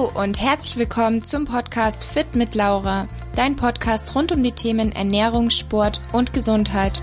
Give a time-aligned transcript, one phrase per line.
[0.00, 3.06] Hallo und herzlich willkommen zum Podcast Fit mit Laura,
[3.36, 7.02] dein Podcast rund um die Themen Ernährung, Sport und Gesundheit.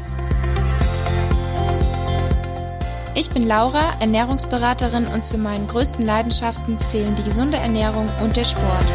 [3.14, 8.46] Ich bin Laura, Ernährungsberaterin und zu meinen größten Leidenschaften zählen die gesunde Ernährung und der
[8.46, 8.88] Sport.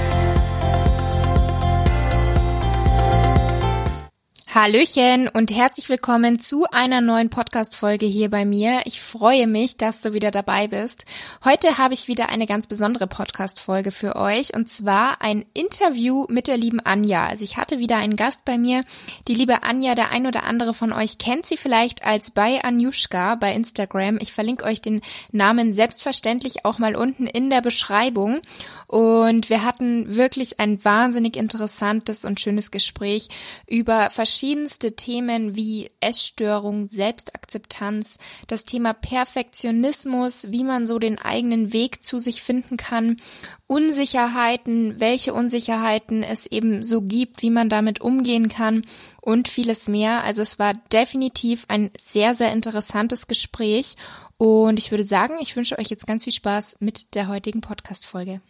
[4.62, 8.82] Hallöchen und herzlich willkommen zu einer neuen Podcast-Folge hier bei mir.
[8.84, 11.04] Ich freue mich, dass du wieder dabei bist.
[11.44, 16.46] Heute habe ich wieder eine ganz besondere Podcast-Folge für euch und zwar ein Interview mit
[16.46, 17.26] der lieben Anja.
[17.26, 18.84] Also ich hatte wieder einen Gast bei mir.
[19.26, 23.34] Die liebe Anja, der ein oder andere von euch kennt sie vielleicht als bei Anjushka
[23.34, 24.18] bei Instagram.
[24.20, 25.00] Ich verlinke euch den
[25.32, 28.40] Namen selbstverständlich auch mal unten in der Beschreibung.
[28.92, 33.28] Und wir hatten wirklich ein wahnsinnig interessantes und schönes Gespräch
[33.66, 42.04] über verschiedenste Themen wie Essstörung, Selbstakzeptanz, das Thema Perfektionismus, wie man so den eigenen Weg
[42.04, 43.16] zu sich finden kann,
[43.66, 48.84] Unsicherheiten, welche Unsicherheiten es eben so gibt, wie man damit umgehen kann
[49.22, 50.22] und vieles mehr.
[50.22, 53.96] Also es war definitiv ein sehr, sehr interessantes Gespräch
[54.36, 58.42] und ich würde sagen, ich wünsche euch jetzt ganz viel Spaß mit der heutigen Podcast-Folge.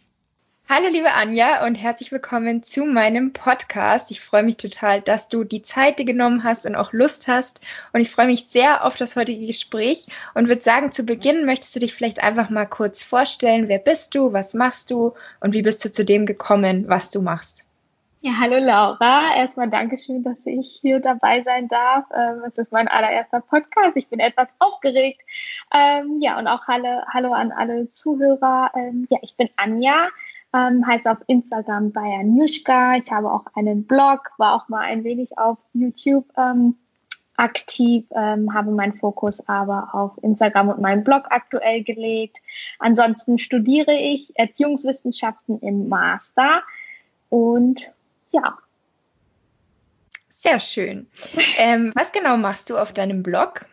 [0.69, 4.11] Hallo liebe Anja und herzlich willkommen zu meinem Podcast.
[4.11, 7.61] Ich freue mich total, dass du die Zeit genommen hast und auch Lust hast.
[7.93, 11.77] Und ich freue mich sehr auf das heutige Gespräch und würde sagen, zu Beginn möchtest
[11.77, 13.69] du dich vielleicht einfach mal kurz vorstellen.
[13.69, 14.33] Wer bist du?
[14.33, 15.13] Was machst du?
[15.41, 17.67] Und wie bist du zu dem gekommen, was du machst?
[18.23, 19.37] Ja, hallo Laura.
[19.37, 22.05] Erstmal Dankeschön, dass ich hier dabei sein darf.
[22.17, 23.97] Ähm, es ist mein allererster Podcast.
[23.97, 25.21] Ich bin etwas aufgeregt.
[25.75, 28.71] Ähm, ja, und auch hallo, hallo an alle Zuhörer.
[28.77, 30.09] Ähm, ja, ich bin Anja
[30.55, 32.97] ähm, heißt auf Instagram Bayanushka.
[32.97, 36.77] Ich habe auch einen Blog, war auch mal ein wenig auf YouTube ähm,
[37.37, 42.39] aktiv, ähm, habe meinen Fokus aber auf Instagram und meinen Blog aktuell gelegt.
[42.79, 46.63] Ansonsten studiere ich Erziehungswissenschaften im Master
[47.31, 47.91] und
[48.31, 48.59] ja.
[50.29, 51.07] Sehr schön.
[51.57, 53.67] Ähm, was genau machst du auf deinem Blog?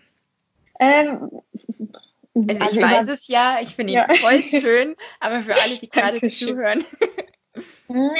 [2.35, 4.15] Also, also ich weiß es ja, ich finde ihn ja.
[4.15, 6.83] voll schön, aber für alle, die gerade zuhören.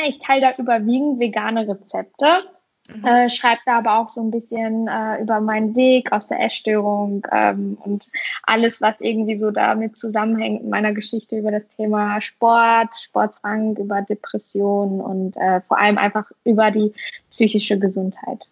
[0.07, 2.43] Ich teile da überwiegend vegane Rezepte,
[2.93, 3.05] mhm.
[3.05, 7.25] äh, schreibe da aber auch so ein bisschen äh, über meinen Weg aus der Essstörung
[7.31, 8.09] ähm, und
[8.43, 14.01] alles, was irgendwie so damit zusammenhängt in meiner Geschichte über das Thema Sport, Sportzwang, über
[14.01, 16.91] Depressionen und äh, vor allem einfach über die
[17.29, 18.47] psychische Gesundheit.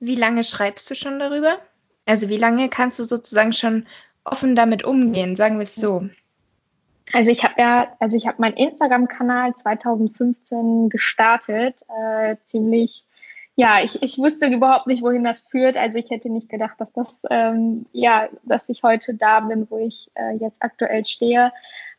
[0.00, 1.58] Wie lange schreibst du schon darüber?
[2.06, 3.86] Also wie lange kannst du sozusagen schon
[4.24, 6.08] offen damit umgehen, sagen wir es so?
[7.12, 13.04] Also ich habe ja, also ich habe meinen Instagram-Kanal 2015 gestartet, äh, ziemlich,
[13.54, 15.76] ja, ich, ich wusste überhaupt nicht, wohin das führt.
[15.76, 19.76] Also ich hätte nicht gedacht, dass das, ähm, ja, dass ich heute da bin, wo
[19.76, 21.52] ich äh, jetzt aktuell stehe.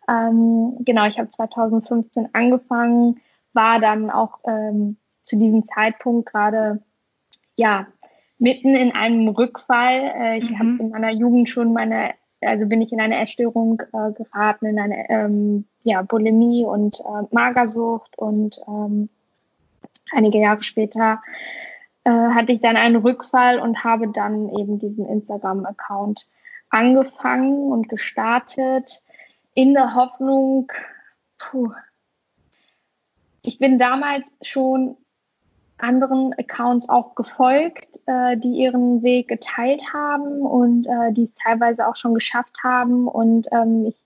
[0.09, 3.21] Ähm, genau, ich habe 2015 angefangen,
[3.53, 6.81] war dann auch ähm, zu diesem Zeitpunkt gerade,
[7.55, 7.85] ja,
[8.43, 10.11] mitten in einem Rückfall.
[10.19, 10.59] Äh, ich mhm.
[10.59, 14.79] habe in meiner Jugend schon meine, also bin ich in eine Essstörung äh, geraten, in
[14.79, 19.07] eine ähm, ja, Bulimie und äh, Magersucht und ähm,
[20.11, 21.21] einige Jahre später
[22.03, 26.27] äh, hatte ich dann einen Rückfall und habe dann eben diesen Instagram-Account
[26.69, 29.03] angefangen und gestartet
[29.53, 30.69] in der Hoffnung,
[31.37, 31.71] puh,
[33.41, 34.97] ich bin damals schon
[35.83, 41.87] anderen Accounts auch gefolgt, äh, die ihren Weg geteilt haben und äh, die es teilweise
[41.87, 43.07] auch schon geschafft haben.
[43.07, 43.97] Und ähm, ich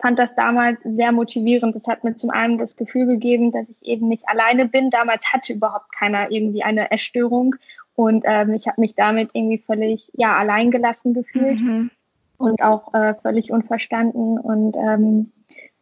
[0.00, 1.74] fand das damals sehr motivierend.
[1.74, 4.90] Das hat mir zum einen das Gefühl gegeben, dass ich eben nicht alleine bin.
[4.90, 7.54] Damals hatte überhaupt keiner irgendwie eine Erstörung
[7.94, 11.90] und ähm, ich habe mich damit irgendwie völlig ja alleingelassen gefühlt mhm.
[12.38, 15.32] und auch äh, völlig unverstanden und ähm,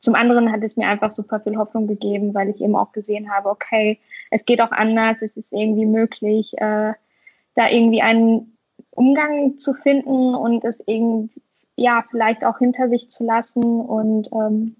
[0.01, 3.31] zum anderen hat es mir einfach super viel Hoffnung gegeben, weil ich eben auch gesehen
[3.31, 3.99] habe, okay,
[4.31, 6.95] es geht auch anders, es ist irgendwie möglich, äh,
[7.55, 8.57] da irgendwie einen
[8.91, 11.43] Umgang zu finden und es irgendwie,
[11.77, 13.81] ja, vielleicht auch hinter sich zu lassen.
[13.81, 14.77] Und ähm,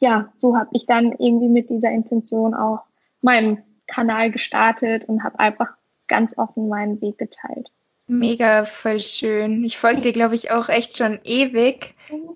[0.00, 2.80] ja, so habe ich dann irgendwie mit dieser Intention auch
[3.20, 5.74] meinen Kanal gestartet und habe einfach
[6.08, 7.70] ganz offen meinen Weg geteilt.
[8.08, 9.64] Mega, voll schön.
[9.64, 11.94] Ich folge dir, glaube ich, auch echt schon ewig.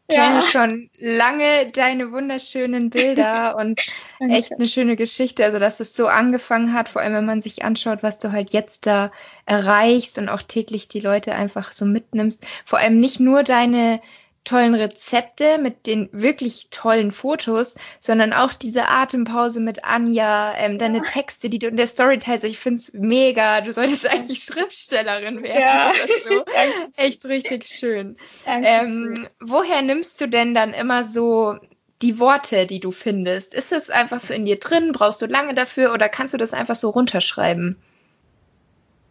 [0.08, 0.26] Ja.
[0.26, 3.80] Kenne schon lange deine wunderschönen Bilder und
[4.18, 5.44] echt eine schöne Geschichte.
[5.44, 8.50] Also, dass es so angefangen hat, vor allem wenn man sich anschaut, was du halt
[8.50, 9.12] jetzt da
[9.46, 12.44] erreichst und auch täglich die Leute einfach so mitnimmst.
[12.64, 14.00] Vor allem nicht nur deine
[14.44, 20.98] tollen Rezepte, mit den wirklich tollen Fotos, sondern auch diese Atempause mit Anja, ähm, deine
[20.98, 21.04] ja.
[21.04, 22.44] Texte, die du in der Story teilst.
[22.44, 23.60] Ich find's mega.
[23.60, 25.60] Du solltest eigentlich Schriftstellerin werden.
[25.60, 25.92] Ja.
[26.28, 26.44] So.
[26.96, 28.16] Echt richtig schön.
[28.46, 31.56] Ähm, woher nimmst du denn dann immer so
[32.02, 33.54] die Worte, die du findest?
[33.54, 34.92] Ist es einfach so in dir drin?
[34.92, 37.76] Brauchst du lange dafür oder kannst du das einfach so runterschreiben?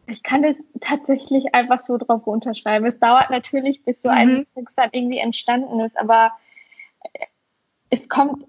[0.10, 2.88] Ich kann das tatsächlich einfach so drauf runterschreiben.
[2.88, 4.48] Es dauert natürlich, bis so ein mhm.
[4.56, 6.32] Text dann irgendwie entstanden ist, aber
[7.90, 8.46] es kommt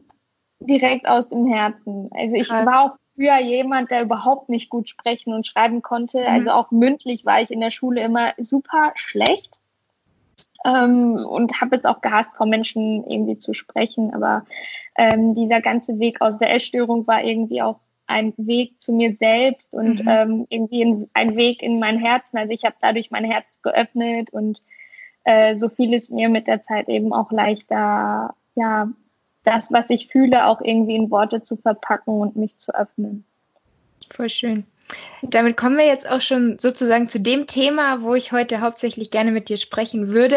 [0.61, 2.11] direkt aus dem Herzen.
[2.13, 2.67] Also ich Krass.
[2.67, 6.21] war auch früher jemand, der überhaupt nicht gut sprechen und schreiben konnte.
[6.21, 6.27] Mhm.
[6.27, 9.59] Also auch mündlich war ich in der Schule immer super schlecht.
[10.65, 14.13] Ähm, und habe jetzt auch gehasst, vor Menschen irgendwie zu sprechen.
[14.15, 14.45] Aber
[14.97, 17.81] ähm, dieser ganze Weg aus der Essstörung war irgendwie auch
[18.11, 20.09] ein Weg zu mir selbst und mhm.
[20.09, 22.39] ähm, irgendwie ein Weg in mein Herzen.
[22.39, 24.63] Also ich habe dadurch mein Herz geöffnet und
[25.25, 28.91] äh, so fiel es mir mit der Zeit eben auch leichter, ja,
[29.45, 33.25] das, was ich fühle, auch irgendwie in Worte zu verpacken und mich zu öffnen.
[34.11, 34.65] Voll schön.
[35.23, 39.31] Damit kommen wir jetzt auch schon sozusagen zu dem Thema, wo ich heute hauptsächlich gerne
[39.33, 40.37] mit dir sprechen würde.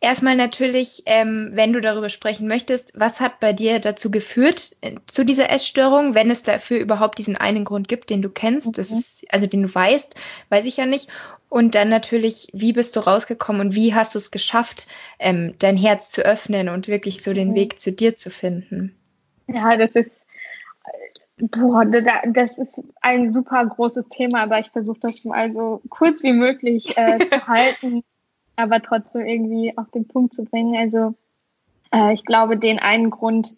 [0.00, 4.96] Erstmal natürlich, ähm, wenn du darüber sprechen möchtest, was hat bei dir dazu geführt äh,
[5.06, 8.90] zu dieser Essstörung, wenn es dafür überhaupt diesen einen Grund gibt, den du kennst, das
[8.90, 8.98] mhm.
[8.98, 10.16] ist, also den du weißt,
[10.48, 11.08] weiß ich ja nicht.
[11.48, 14.88] Und dann natürlich, wie bist du rausgekommen und wie hast du es geschafft,
[15.20, 17.54] ähm, dein Herz zu öffnen und wirklich so den mhm.
[17.54, 18.96] Weg zu dir zu finden?
[19.46, 20.26] Ja, das ist
[21.38, 26.32] Boah, das ist ein super großes Thema, aber ich versuche das mal so kurz wie
[26.32, 28.04] möglich äh, zu halten,
[28.56, 30.76] aber trotzdem irgendwie auf den Punkt zu bringen.
[30.76, 31.14] Also
[31.92, 33.54] äh, ich glaube, den einen Grund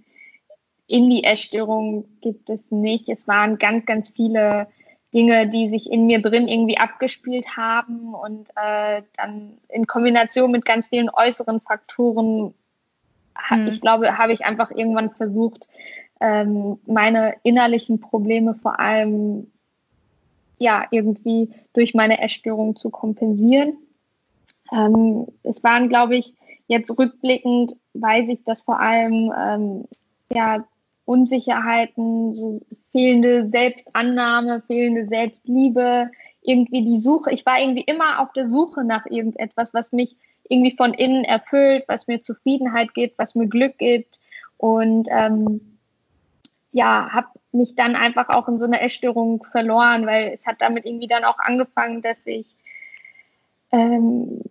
[0.89, 3.09] in die Essstörung gibt es nicht.
[3.09, 4.67] Es waren ganz, ganz viele
[5.15, 10.65] Dinge, die sich in mir drin irgendwie abgespielt haben und äh, dann in Kombination mit
[10.65, 12.55] ganz vielen äußeren Faktoren,
[13.35, 13.69] hm.
[13.69, 15.69] ich glaube, habe ich einfach irgendwann versucht,
[16.21, 19.51] ähm, meine innerlichen Probleme vor allem
[20.59, 23.77] ja irgendwie durch meine Essstörung zu kompensieren.
[24.73, 26.35] Ähm, es waren, glaube ich,
[26.67, 29.85] jetzt rückblickend weiß ich, dass vor allem ähm,
[30.33, 30.65] ja
[31.05, 32.61] Unsicherheiten, so
[32.93, 36.11] fehlende Selbstannahme, fehlende Selbstliebe,
[36.43, 37.33] irgendwie die Suche.
[37.33, 40.17] Ich war irgendwie immer auf der Suche nach irgendetwas, was mich
[40.51, 44.19] irgendwie von innen erfüllt, was mir Zufriedenheit gibt, was mir Glück gibt.
[44.59, 45.78] Und ähm,
[46.73, 50.85] ja, habe mich dann einfach auch in so einer Essstörung verloren, weil es hat damit
[50.85, 52.47] irgendwie dann auch angefangen, dass ich
[53.73, 54.43] ähm,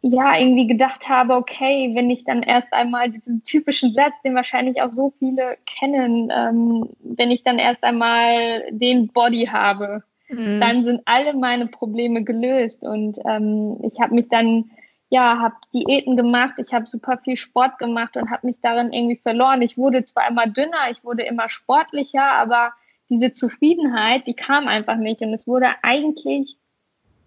[0.00, 4.82] ja irgendwie gedacht habe, okay, wenn ich dann erst einmal diesen typischen Satz, den wahrscheinlich
[4.82, 10.60] auch so viele kennen, ähm, wenn ich dann erst einmal den Body habe, mhm.
[10.60, 14.70] dann sind alle meine Probleme gelöst und ähm, ich habe mich dann
[15.14, 19.20] ja, habe Diäten gemacht, ich habe super viel Sport gemacht und habe mich darin irgendwie
[19.22, 19.62] verloren.
[19.62, 22.72] Ich wurde zwar immer dünner, ich wurde immer sportlicher, aber
[23.08, 26.56] diese Zufriedenheit, die kam einfach nicht und es wurde eigentlich,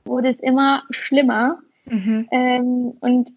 [0.04, 2.28] wurde es immer schlimmer mhm.
[2.30, 3.34] ähm, und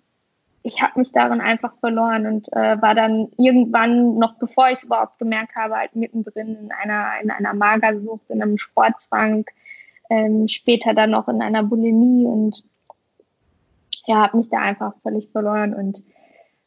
[0.65, 4.85] ich habe mich darin einfach verloren und äh, war dann irgendwann, noch bevor ich es
[4.85, 9.45] überhaupt gemerkt habe, halt mittendrin in einer, in einer Magersucht, in einem Sportzwang,
[10.11, 12.65] ähm, später dann noch in einer Bulimie und
[14.07, 16.03] ja, habe mich da einfach völlig verloren und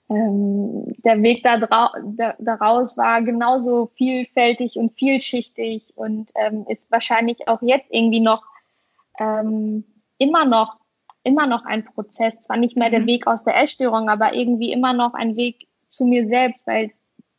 [0.10, 7.48] ähm, der Weg da da, daraus war genauso vielfältig und vielschichtig und ähm, ist wahrscheinlich
[7.48, 8.44] auch jetzt irgendwie noch
[9.20, 9.86] ähm,
[10.18, 10.78] immer noch
[11.24, 13.08] immer noch ein Prozess, zwar nicht mehr der mhm.
[13.08, 16.92] Weg aus der Essstörung, aber irgendwie immer noch ein Weg zu mir selbst, weil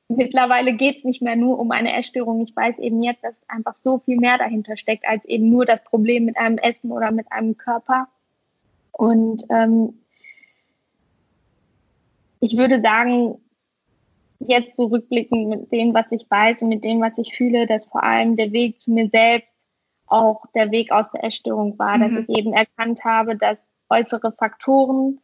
[0.09, 2.41] mittlerweile geht es nicht mehr nur um eine Essstörung.
[2.41, 5.83] Ich weiß eben jetzt, dass einfach so viel mehr dahinter steckt, als eben nur das
[5.85, 8.09] Problem mit einem Essen oder mit einem Körper.
[8.95, 10.01] Und ähm,
[12.41, 13.39] ich würde sagen,
[14.39, 18.03] jetzt zurückblickend mit dem, was ich weiß und mit dem, was ich fühle, dass vor
[18.03, 19.55] allem der Weg zu mir selbst
[20.07, 22.01] auch der Weg aus der Essstörung war, mhm.
[22.01, 23.59] dass ich eben erkannt habe, dass
[23.89, 25.21] äußere Faktoren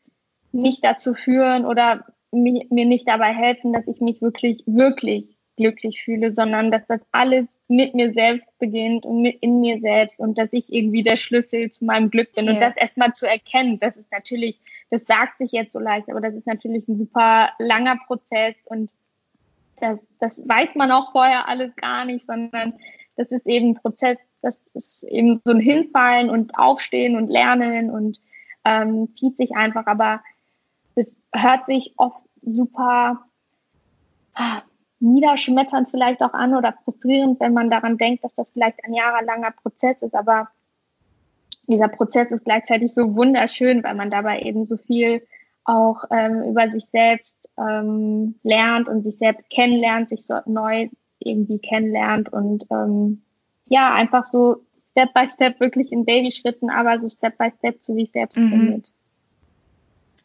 [0.53, 6.33] nicht dazu führen oder mir nicht dabei helfen, dass ich mich wirklich, wirklich glücklich fühle,
[6.33, 10.53] sondern dass das alles mit mir selbst beginnt und mit in mir selbst und dass
[10.53, 12.47] ich irgendwie der Schlüssel zu meinem Glück bin.
[12.47, 12.55] Yeah.
[12.55, 14.61] Und das erstmal zu erkennen, das ist natürlich,
[14.91, 18.91] das sagt sich jetzt so leicht, aber das ist natürlich ein super langer Prozess und
[19.81, 22.75] das, das weiß man auch vorher alles gar nicht, sondern
[23.17, 27.91] das ist eben ein Prozess, das ist eben so ein Hinfallen und Aufstehen und Lernen
[27.91, 28.21] und
[28.65, 30.23] ähm, zieht sich einfach, aber
[30.97, 33.25] es hört sich oft super
[35.00, 39.50] niederschmetternd vielleicht auch an oder frustrierend, wenn man daran denkt, dass das vielleicht ein jahrelanger
[39.50, 40.14] Prozess ist.
[40.14, 40.49] Aber
[41.66, 45.23] dieser Prozess ist gleichzeitig so wunderschön, weil man dabei eben so viel
[45.64, 50.88] auch ähm, über sich selbst ähm, lernt und sich selbst kennenlernt, sich so neu
[51.19, 53.23] irgendwie kennenlernt und ähm,
[53.66, 57.95] ja, einfach so Step by Step wirklich in Babyschritten, aber so Step by Step zu
[57.95, 58.50] sich selbst mhm.
[58.50, 58.92] findet.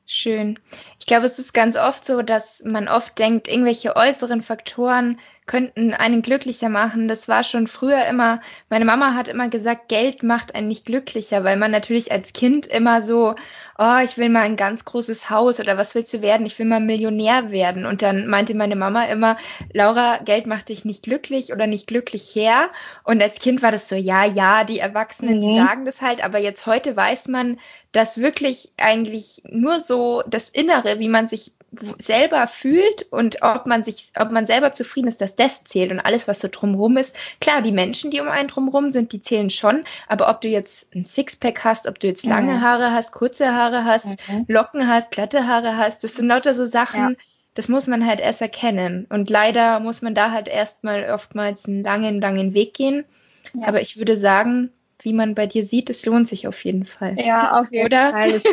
[0.07, 0.59] Schön.
[0.99, 5.93] Ich glaube, es ist ganz oft so, dass man oft denkt, irgendwelche äußeren Faktoren könnten
[5.93, 7.07] einen glücklicher machen.
[7.07, 11.43] Das war schon früher immer, meine Mama hat immer gesagt, Geld macht einen nicht glücklicher,
[11.43, 13.35] weil man natürlich als Kind immer so,
[13.77, 16.45] oh, ich will mal ein ganz großes Haus oder was willst du werden?
[16.47, 17.85] Ich will mal Millionär werden.
[17.85, 19.37] Und dann meinte meine Mama immer,
[19.71, 22.69] Laura, Geld macht dich nicht glücklich oder nicht glücklich her.
[23.03, 25.41] Und als Kind war das so, ja, ja, die Erwachsenen, mhm.
[25.41, 27.59] die sagen das halt, aber jetzt heute weiß man,
[27.91, 31.51] dass wirklich eigentlich nur so das Innere, wie man sich
[31.99, 35.99] selber fühlt und ob man sich, ob man selber zufrieden ist, dass das zählt und
[35.99, 37.17] alles, was so drumherum ist.
[37.39, 40.93] Klar, die Menschen, die um einen drumherum sind, die zählen schon, aber ob du jetzt
[40.95, 42.61] ein Sixpack hast, ob du jetzt lange.
[42.61, 44.45] Haare hast, kurze Haare hast, mhm.
[44.47, 47.15] Locken hast, glatte Haare hast, das sind lauter so Sachen, ja.
[47.53, 49.05] das muss man halt erst erkennen.
[49.09, 53.05] Und leider muss man da halt erstmal oftmals einen langen, langen Weg gehen.
[53.53, 53.67] Ja.
[53.67, 54.71] Aber ich würde sagen,
[55.05, 57.15] wie man bei dir sieht, es lohnt sich auf jeden Fall.
[57.19, 58.09] Ja, auf jeden Oder?
[58.11, 58.31] Fall.
[58.31, 58.43] Es,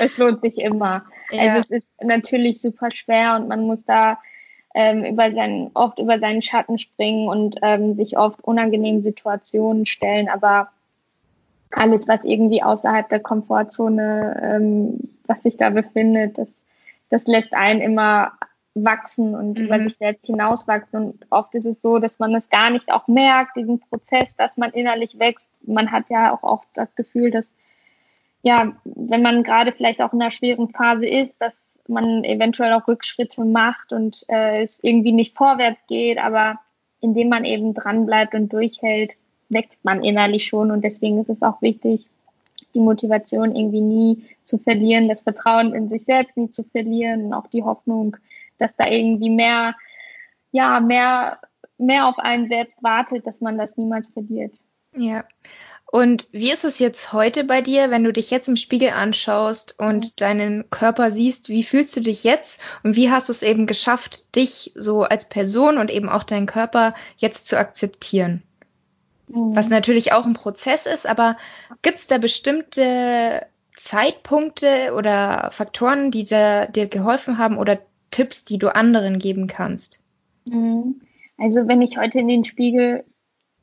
[0.00, 1.04] es, lohnt sich immer.
[1.30, 1.54] Ja.
[1.54, 4.18] Also es ist natürlich super schwer und man muss da
[4.74, 10.28] ähm, über seinen, oft über seinen Schatten springen und ähm, sich oft unangenehmen Situationen stellen,
[10.28, 10.70] aber
[11.70, 16.64] alles, was irgendwie außerhalb der Komfortzone, ähm, was sich da befindet, das,
[17.08, 18.32] das lässt einen immer
[18.74, 19.66] wachsen und mhm.
[19.66, 21.04] über sich selbst hinauswachsen.
[21.04, 24.56] Und oft ist es so, dass man es gar nicht auch merkt, diesen Prozess, dass
[24.56, 25.48] man innerlich wächst.
[25.62, 27.50] Man hat ja auch oft das Gefühl, dass,
[28.42, 31.54] ja, wenn man gerade vielleicht auch in einer schweren Phase ist, dass
[31.88, 36.60] man eventuell auch Rückschritte macht und äh, es irgendwie nicht vorwärts geht, aber
[37.00, 39.12] indem man eben dranbleibt und durchhält,
[39.48, 42.08] wächst man innerlich schon und deswegen ist es auch wichtig,
[42.74, 47.34] die Motivation irgendwie nie zu verlieren, das Vertrauen in sich selbst nie zu verlieren und
[47.34, 48.16] auch die Hoffnung,
[48.58, 49.74] dass da irgendwie mehr,
[50.52, 51.38] ja, mehr,
[51.78, 54.54] mehr auf einen selbst wartet, dass man das niemals verliert.
[54.96, 55.24] Ja.
[55.94, 59.78] Und wie ist es jetzt heute bei dir, wenn du dich jetzt im Spiegel anschaust
[59.78, 60.10] und mhm.
[60.16, 61.50] deinen Körper siehst?
[61.50, 65.28] Wie fühlst du dich jetzt und wie hast du es eben geschafft, dich so als
[65.28, 68.42] Person und eben auch deinen Körper jetzt zu akzeptieren?
[69.28, 69.54] Mhm.
[69.54, 71.36] Was natürlich auch ein Prozess ist, aber
[71.82, 73.44] gibt es da bestimmte
[73.76, 77.78] Zeitpunkte oder Faktoren, die da, dir geholfen haben oder
[78.10, 80.02] Tipps, die du anderen geben kannst?
[80.48, 81.02] Mhm.
[81.36, 83.04] Also wenn ich heute in den Spiegel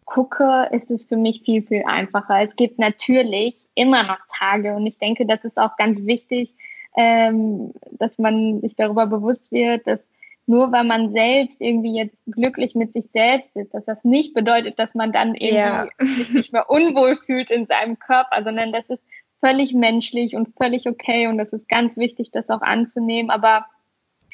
[0.09, 2.41] gucke, ist es für mich viel, viel einfacher.
[2.41, 6.53] Es gibt natürlich immer noch Tage und ich denke, das ist auch ganz wichtig,
[6.97, 10.03] ähm, dass man sich darüber bewusst wird, dass
[10.47, 14.79] nur weil man selbst irgendwie jetzt glücklich mit sich selbst ist, dass das nicht bedeutet,
[14.79, 15.87] dass man dann irgendwie ja.
[15.99, 19.03] sich nicht mehr unwohl fühlt in seinem Körper, sondern das ist
[19.41, 23.29] völlig menschlich und völlig okay und das ist ganz wichtig, das auch anzunehmen.
[23.29, 23.67] Aber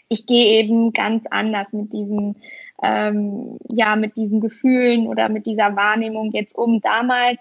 [0.07, 2.37] ich gehe eben ganz anders mit diesen,
[2.81, 6.81] ähm, ja, mit diesen Gefühlen oder mit dieser Wahrnehmung jetzt um.
[6.81, 7.39] Damals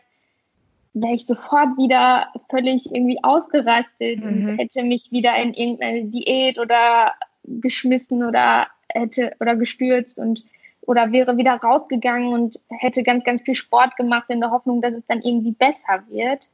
[0.93, 4.49] wäre ich sofort wieder völlig irgendwie ausgerastet mhm.
[4.49, 7.13] und hätte mich wieder in irgendeine Diät oder
[7.45, 10.45] geschmissen oder hätte oder gestürzt und
[10.87, 14.95] oder wäre wieder rausgegangen und hätte ganz, ganz viel Sport gemacht in der Hoffnung, dass
[14.95, 16.49] es dann irgendwie besser wird.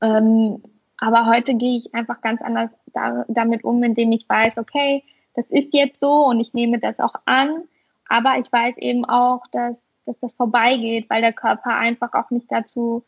[0.00, 0.60] Ähm,
[0.98, 5.46] aber heute gehe ich einfach ganz anders da, damit um, indem ich weiß, okay, das
[5.50, 7.64] ist jetzt so und ich nehme das auch an.
[8.08, 12.50] Aber ich weiß eben auch, dass, dass das vorbeigeht, weil der Körper einfach auch nicht
[12.50, 13.04] dazu,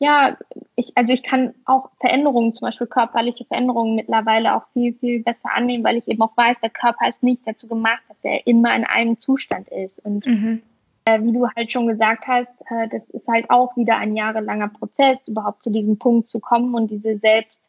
[0.00, 0.36] ja,
[0.74, 5.50] ich, also ich kann auch Veränderungen, zum Beispiel körperliche Veränderungen mittlerweile auch viel, viel besser
[5.54, 8.74] annehmen, weil ich eben auch weiß, der Körper ist nicht dazu gemacht, dass er immer
[8.74, 10.04] in einem Zustand ist.
[10.04, 10.62] Und mhm.
[11.06, 14.68] Äh, wie du halt schon gesagt hast, äh, das ist halt auch wieder ein jahrelanger
[14.68, 17.60] Prozess, überhaupt zu diesem Punkt zu kommen und diese Selbst,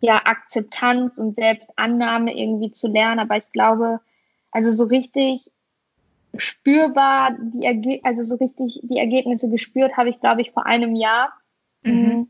[0.00, 3.20] ja, Akzeptanz und Selbstannahme irgendwie zu lernen.
[3.20, 4.00] Aber ich glaube,
[4.50, 5.50] also so richtig
[6.38, 10.94] spürbar, die Erge also so richtig die Ergebnisse gespürt habe ich, glaube ich, vor einem
[10.94, 11.32] Jahr.
[11.82, 11.92] Mhm.
[11.92, 12.28] mhm.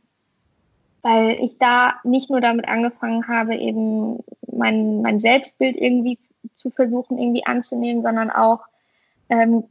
[1.03, 6.19] Weil ich da nicht nur damit angefangen habe, eben mein, mein Selbstbild irgendwie
[6.57, 8.65] zu versuchen, irgendwie anzunehmen, sondern auch
[9.29, 9.65] ähm,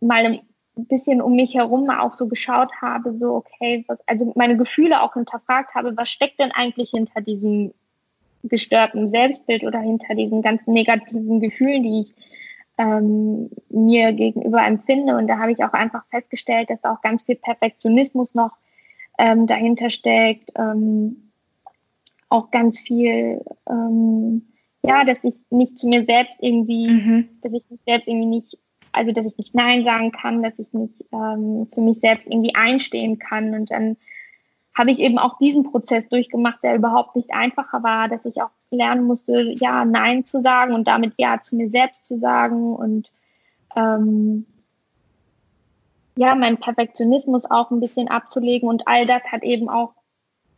[0.00, 0.40] mal
[0.76, 5.02] ein bisschen um mich herum auch so geschaut habe, so, okay, was, also meine Gefühle
[5.02, 7.72] auch hinterfragt habe, was steckt denn eigentlich hinter diesem
[8.42, 12.14] gestörten Selbstbild oder hinter diesen ganzen negativen Gefühlen, die ich
[12.78, 15.16] ähm, mir gegenüber empfinde.
[15.16, 18.52] Und da habe ich auch einfach festgestellt, dass da auch ganz viel Perfektionismus noch
[19.18, 21.30] ähm, dahinter steckt, ähm,
[22.28, 24.46] auch ganz viel, ähm,
[24.82, 27.28] ja, dass ich nicht zu mir selbst irgendwie, mhm.
[27.40, 28.58] dass ich mich selbst irgendwie nicht
[28.96, 32.54] also dass ich nicht Nein sagen kann, dass ich nicht ähm, für mich selbst irgendwie
[32.54, 33.54] einstehen kann.
[33.54, 33.96] Und dann
[34.74, 38.50] habe ich eben auch diesen Prozess durchgemacht, der überhaupt nicht einfacher war, dass ich auch
[38.70, 43.12] lernen musste, ja, Nein zu sagen und damit Ja zu mir selbst zu sagen und
[43.74, 44.46] ähm,
[46.16, 49.92] ja, meinen Perfektionismus auch ein bisschen abzulegen und all das hat eben auch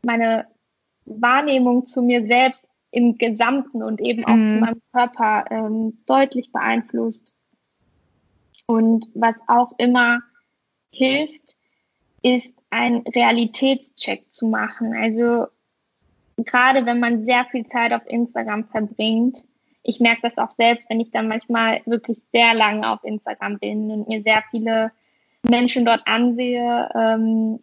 [0.03, 0.47] meine
[1.05, 4.49] Wahrnehmung zu mir selbst im Gesamten und eben auch mhm.
[4.49, 7.33] zu meinem Körper ähm, deutlich beeinflusst.
[8.69, 10.21] Und was auch immer
[10.93, 11.57] hilft,
[12.23, 14.95] ist ein Realitätscheck zu machen.
[14.95, 15.47] Also
[16.37, 19.43] gerade wenn man sehr viel Zeit auf Instagram verbringt,
[19.83, 23.91] ich merke das auch selbst, wenn ich dann manchmal wirklich sehr lange auf Instagram bin
[23.91, 24.93] und mir sehr viele
[25.43, 27.61] Menschen dort ansehe, ähm,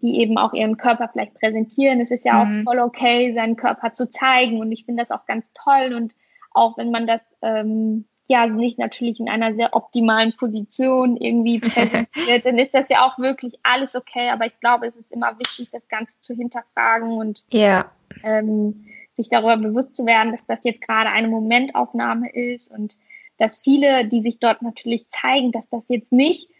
[0.00, 2.00] die eben auch ihren Körper vielleicht präsentieren.
[2.00, 2.60] Es ist ja mhm.
[2.60, 6.14] auch voll okay, seinen Körper zu zeigen und ich finde das auch ganz toll und
[6.52, 12.44] auch wenn man das ähm, ja nicht natürlich in einer sehr optimalen Position irgendwie präsentiert,
[12.44, 14.30] dann ist das ja auch wirklich alles okay.
[14.30, 17.90] Aber ich glaube, es ist immer wichtig, das Ganze zu hinterfragen und ja.
[18.22, 22.96] ähm, sich darüber bewusst zu werden, dass das jetzt gerade eine Momentaufnahme ist und
[23.36, 26.50] dass viele, die sich dort natürlich zeigen, dass das jetzt nicht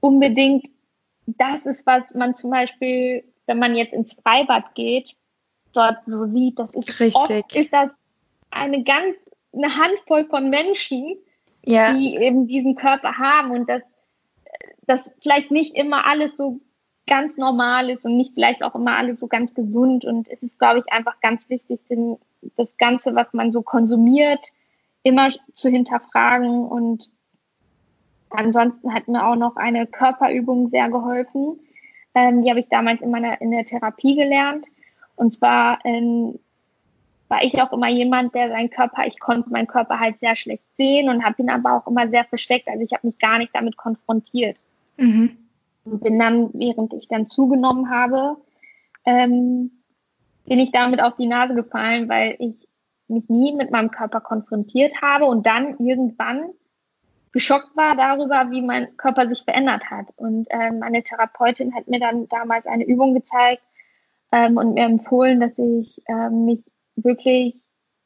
[0.00, 0.68] unbedingt
[1.26, 5.16] das ist, was man zum Beispiel, wenn man jetzt ins Freibad geht,
[5.72, 6.58] dort so sieht.
[6.58, 7.14] Das ist Richtig.
[7.16, 7.90] oft ist das
[8.50, 9.16] eine ganz
[9.52, 11.16] eine Handvoll von Menschen,
[11.64, 11.94] ja.
[11.94, 13.82] die eben diesen Körper haben und dass
[14.86, 16.60] das vielleicht nicht immer alles so
[17.06, 20.04] ganz normal ist und nicht vielleicht auch immer alles so ganz gesund.
[20.04, 22.18] Und es ist, glaube ich, einfach ganz wichtig, denn
[22.56, 24.52] das Ganze, was man so konsumiert,
[25.02, 27.08] immer zu hinterfragen und
[28.30, 31.60] Ansonsten hat mir auch noch eine Körperübung sehr geholfen.
[32.14, 34.66] Ähm, die habe ich damals in meiner in der Therapie gelernt.
[35.14, 36.38] Und zwar ähm,
[37.28, 40.64] war ich auch immer jemand, der seinen Körper, ich konnte meinen Körper halt sehr schlecht
[40.76, 42.68] sehen und habe ihn aber auch immer sehr versteckt.
[42.68, 44.56] Also ich habe mich gar nicht damit konfrontiert.
[44.96, 45.36] Mhm.
[45.84, 48.36] Und bin dann, während ich dann zugenommen habe,
[49.04, 49.70] ähm,
[50.44, 52.54] bin ich damit auf die Nase gefallen, weil ich
[53.08, 56.50] mich nie mit meinem Körper konfrontiert habe und dann irgendwann
[57.32, 60.06] geschockt war darüber, wie mein Körper sich verändert hat.
[60.16, 63.62] Und ähm, meine Therapeutin hat mir dann damals eine Übung gezeigt
[64.32, 66.64] ähm, und mir empfohlen, dass ich ähm, mich
[66.96, 67.54] wirklich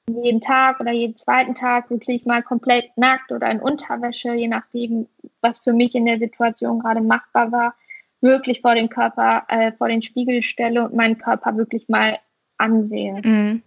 [0.08, 5.06] jeden Tag oder jeden zweiten Tag wirklich mal komplett nackt oder in Unterwäsche, je nachdem,
[5.40, 7.74] was für mich in der Situation gerade machbar war,
[8.20, 12.18] wirklich vor den Körper, äh, vor den Spiegel stelle und meinen Körper wirklich mal
[12.58, 13.20] ansehe.
[13.24, 13.62] Mhm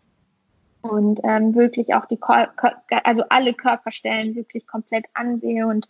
[0.83, 5.88] und ähm, wirklich auch die, also alle Körperstellen wirklich komplett ansehe und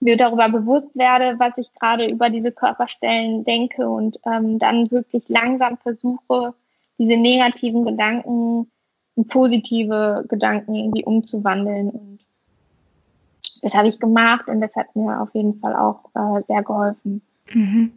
[0.00, 5.28] mir darüber bewusst werde, was ich gerade über diese Körperstellen denke und ähm, dann wirklich
[5.28, 6.54] langsam versuche,
[6.98, 8.70] diese negativen Gedanken
[9.16, 11.90] in positive Gedanken irgendwie umzuwandeln.
[11.90, 12.18] Und
[13.62, 17.22] das habe ich gemacht und das hat mir auf jeden Fall auch äh, sehr geholfen.
[17.52, 17.92] Mhm.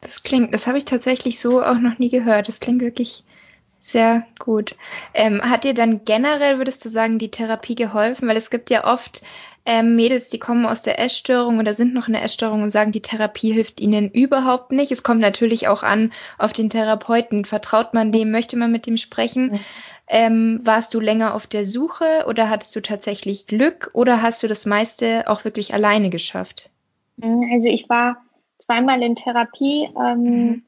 [0.00, 2.48] Das klingt, das habe ich tatsächlich so auch noch nie gehört.
[2.48, 3.24] Das klingt wirklich
[3.80, 4.76] sehr gut.
[5.14, 8.28] Ähm, hat dir dann generell, würdest du sagen, die Therapie geholfen?
[8.28, 9.22] Weil es gibt ja oft
[9.64, 12.90] ähm, Mädels, die kommen aus der Essstörung oder sind noch in der Essstörung und sagen,
[12.90, 14.90] die Therapie hilft ihnen überhaupt nicht.
[14.90, 17.44] Es kommt natürlich auch an auf den Therapeuten.
[17.44, 18.30] Vertraut man dem?
[18.30, 19.52] Möchte man mit dem sprechen?
[19.52, 19.60] Mhm.
[20.08, 24.48] Ähm, warst du länger auf der Suche oder hattest du tatsächlich Glück oder hast du
[24.48, 26.70] das meiste auch wirklich alleine geschafft?
[27.20, 28.16] Also ich war
[28.58, 29.88] zweimal in Therapie.
[29.96, 30.62] Ähm, mhm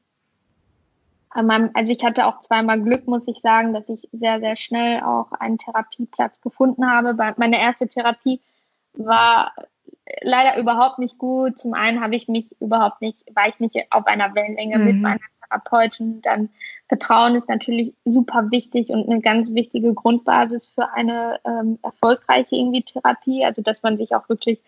[1.73, 5.33] also ich hatte auch zweimal Glück, muss ich sagen, dass ich sehr, sehr schnell auch
[5.33, 7.13] einen Therapieplatz gefunden habe.
[7.37, 8.39] Meine erste Therapie
[8.97, 9.53] war
[10.21, 11.57] leider überhaupt nicht gut.
[11.59, 14.85] Zum einen habe ich mich überhaupt nicht, war ich nicht auf einer Wellenlänge mhm.
[14.85, 16.21] mit meiner Therapeutin.
[16.21, 16.49] Dann
[16.87, 22.83] Vertrauen ist natürlich super wichtig und eine ganz wichtige Grundbasis für eine ähm, erfolgreiche irgendwie
[22.83, 23.45] Therapie.
[23.45, 24.59] Also dass man sich auch wirklich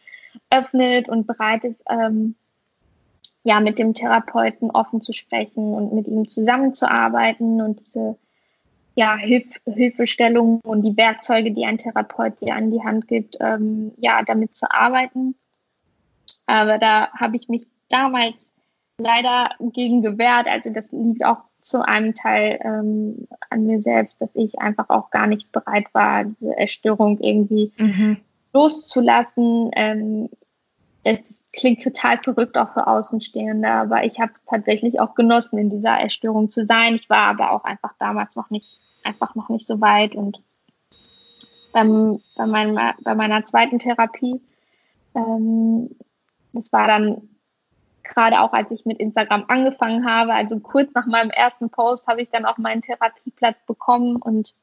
[0.49, 2.35] öffnet und bereit ist, ähm,
[3.43, 8.17] ja, mit dem Therapeuten offen zu sprechen und mit ihm zusammenzuarbeiten und diese
[8.97, 13.91] ja, Hilf Hilfestellungen und die Werkzeuge, die ein Therapeut dir an die Hand gibt, ähm,
[13.97, 15.35] ja, damit zu arbeiten.
[16.47, 18.51] Aber da habe ich mich damals
[18.97, 20.47] leider gegen gewehrt.
[20.47, 25.11] Also das liegt auch zu einem Teil ähm, an mir selbst, dass ich einfach auch
[25.11, 28.17] gar nicht bereit war, diese Erstörung irgendwie mhm.
[28.51, 29.69] loszulassen.
[29.75, 30.29] Ähm,
[31.03, 31.19] es
[31.53, 35.99] klingt total verrückt auch für Außenstehende, aber ich habe es tatsächlich auch genossen, in dieser
[35.99, 36.95] Erstörung zu sein.
[36.95, 38.65] Ich war aber auch einfach damals noch nicht,
[39.07, 40.41] einfach noch nicht so weit und
[41.73, 44.41] beim, bei, meinem, bei meiner zweiten Therapie,
[45.15, 45.89] ähm,
[46.53, 47.29] das war dann
[48.03, 52.21] gerade auch, als ich mit Instagram angefangen habe, also kurz nach meinem ersten Post habe
[52.21, 54.55] ich dann auch meinen Therapieplatz bekommen und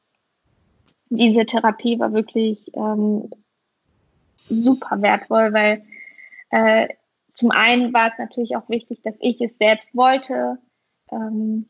[1.09, 3.29] diese Therapie war wirklich ähm,
[4.49, 5.85] super wertvoll, weil
[6.49, 6.87] äh,
[7.33, 10.57] zum einen war es natürlich auch wichtig, dass ich es selbst wollte.
[11.11, 11.69] Ähm,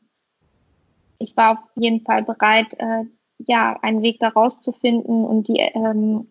[1.19, 3.03] ich war auf jeden Fall bereit, äh,
[3.39, 6.29] ja, einen Weg daraus zu finden und die ähm,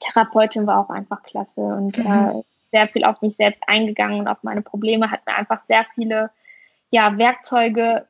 [0.00, 2.06] Therapeutin war auch einfach klasse und mhm.
[2.06, 5.86] äh, sehr viel auf mich selbst eingegangen und auf meine Probleme, hat mir einfach sehr
[5.94, 6.30] viele
[6.90, 8.06] ja, Werkzeuge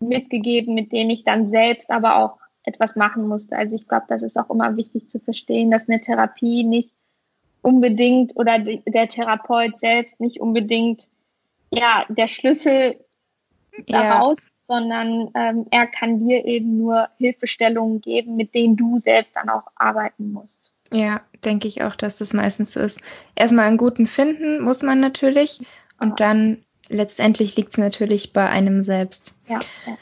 [0.00, 3.56] mitgegeben, mit denen ich dann selbst aber auch etwas machen musste.
[3.56, 6.94] Also ich glaube, das ist auch immer wichtig zu verstehen, dass eine Therapie nicht
[7.62, 11.08] unbedingt oder der Therapeut selbst nicht unbedingt
[11.70, 12.96] ja der Schlüssel
[13.88, 14.48] daraus.
[14.68, 19.68] Sondern ähm, er kann dir eben nur Hilfestellungen geben, mit denen du selbst dann auch
[19.76, 20.70] arbeiten musst.
[20.92, 23.00] Ja, denke ich auch, dass das meistens so ist.
[23.34, 25.60] Erstmal einen guten finden muss man natürlich
[26.00, 29.34] und dann letztendlich liegt es natürlich bei einem selbst.
[29.46, 29.60] Ja.
[29.86, 29.98] ja.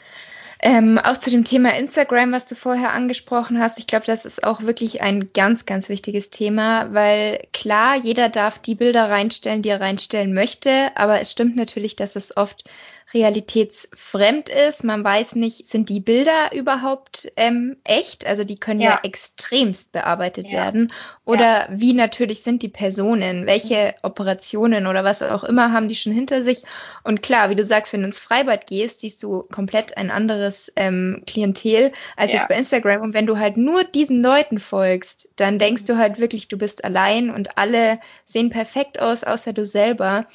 [0.61, 3.77] Ähm, auch zu dem Thema Instagram, was du vorher angesprochen hast.
[3.77, 8.57] Ich glaube, das ist auch wirklich ein ganz, ganz wichtiges Thema, weil klar, jeder darf
[8.57, 12.63] die Bilder reinstellen, die er reinstellen möchte, aber es stimmt natürlich, dass es oft
[13.13, 14.83] realitätsfremd ist.
[14.83, 18.25] Man weiß nicht, sind die Bilder überhaupt ähm, echt?
[18.25, 20.53] Also die können ja, ja extremst bearbeitet ja.
[20.53, 20.91] werden.
[21.23, 21.67] Oder ja.
[21.69, 23.45] wie natürlich sind die Personen?
[23.45, 26.63] Welche Operationen oder was auch immer haben die schon hinter sich?
[27.03, 30.71] Und klar, wie du sagst, wenn du ins Freibad gehst, siehst du komplett ein anderes
[30.75, 33.01] ähm, Klientel als jetzt bei Instagram.
[33.01, 36.83] Und wenn du halt nur diesen Leuten folgst, dann denkst du halt wirklich, du bist
[36.83, 40.25] allein und alle sehen perfekt aus, außer du selber.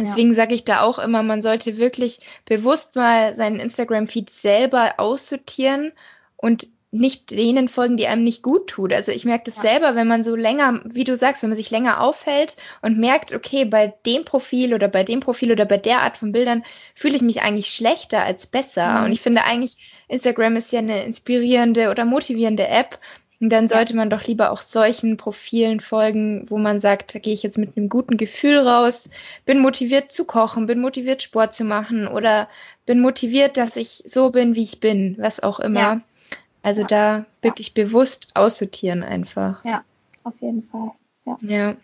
[0.00, 0.34] Deswegen ja.
[0.34, 5.92] sage ich da auch immer, man sollte wirklich bewusst mal seinen Instagram-Feed selber aussortieren
[6.36, 8.92] und nicht denen folgen, die einem nicht gut tut.
[8.92, 9.62] Also ich merke das ja.
[9.62, 13.32] selber, wenn man so länger, wie du sagst, wenn man sich länger aufhält und merkt,
[13.32, 17.14] okay, bei dem Profil oder bei dem Profil oder bei der Art von Bildern fühle
[17.14, 19.00] ich mich eigentlich schlechter als besser.
[19.00, 19.04] Mhm.
[19.04, 19.76] Und ich finde eigentlich,
[20.08, 22.98] Instagram ist ja eine inspirierende oder motivierende App.
[23.40, 27.32] Und dann sollte man doch lieber auch solchen Profilen folgen, wo man sagt, da gehe
[27.32, 29.08] ich jetzt mit einem guten Gefühl raus,
[29.46, 32.48] bin motiviert zu kochen, bin motiviert Sport zu machen oder
[32.84, 35.80] bin motiviert, dass ich so bin, wie ich bin, was auch immer.
[35.80, 36.00] Ja.
[36.62, 36.86] Also ja.
[36.86, 37.84] da wirklich ja.
[37.84, 39.64] bewusst aussortieren einfach.
[39.64, 39.84] Ja,
[40.24, 40.90] auf jeden Fall.
[41.42, 41.76] Ja.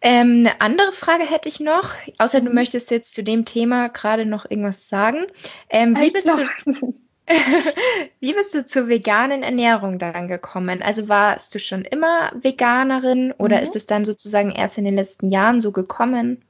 [0.00, 2.54] Ähm, eine andere Frage hätte ich noch, außer du mhm.
[2.54, 5.26] möchtest jetzt zu dem Thema gerade noch irgendwas sagen.
[5.70, 6.94] Ähm, wie bist du
[8.20, 10.82] Wie bist du zur veganen Ernährung dann gekommen?
[10.82, 13.62] Also warst du schon immer Veganerin oder mhm.
[13.62, 16.42] ist es dann sozusagen erst in den letzten Jahren so gekommen?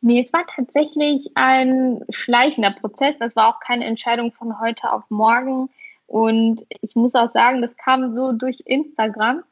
[0.00, 3.14] Nee, es war tatsächlich ein schleichender Prozess.
[3.18, 5.70] Das war auch keine Entscheidung von heute auf morgen.
[6.06, 9.42] Und ich muss auch sagen, das kam so durch Instagram.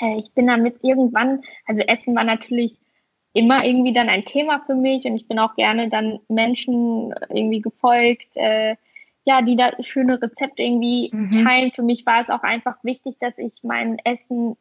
[0.00, 2.78] Äh, ich bin damit irgendwann, also Essen war natürlich
[3.32, 7.60] immer irgendwie dann ein Thema für mich und ich bin auch gerne dann Menschen irgendwie
[7.60, 8.76] gefolgt, äh,
[9.24, 11.30] ja, die da schöne Rezepte irgendwie mhm.
[11.32, 11.72] teilen.
[11.72, 14.56] Für mich war es auch einfach wichtig, dass ich mein Essen,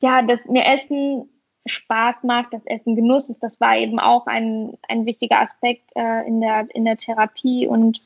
[0.00, 1.28] ja, dass mir Essen
[1.66, 3.42] Spaß macht, dass Essen Genuss ist.
[3.42, 8.02] Das war eben auch ein, ein wichtiger Aspekt äh, in, der, in der Therapie und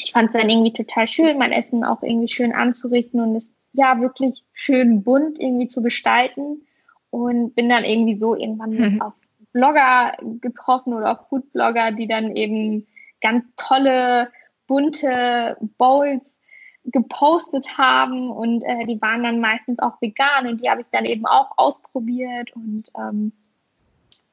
[0.00, 3.52] ich fand es dann irgendwie total schön, mein Essen auch irgendwie schön anzurichten und es
[3.72, 6.62] ja wirklich schön bunt irgendwie zu gestalten
[7.10, 9.02] und bin dann irgendwie so irgendwann mhm.
[9.02, 9.14] auf
[9.52, 12.86] Blogger getroffen oder auf Foodblogger, die dann eben
[13.20, 14.30] ganz tolle,
[14.66, 16.36] bunte Bowls
[16.84, 21.04] gepostet haben und äh, die waren dann meistens auch vegan und die habe ich dann
[21.04, 23.32] eben auch ausprobiert und ähm,